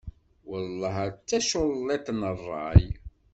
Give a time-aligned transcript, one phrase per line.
[0.49, 2.85] Wellah ar d taculliḍt n ṛṛay!